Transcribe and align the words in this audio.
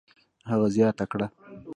هغه 0.49 0.67
زیاته 0.75 1.05
کړه: 1.11 1.27